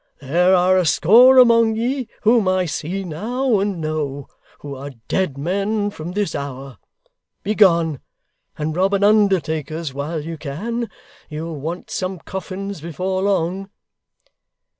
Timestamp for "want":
11.59-11.91